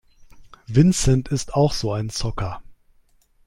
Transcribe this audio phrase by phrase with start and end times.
[0.65, 2.63] Vincent ist auch so ein Zocker.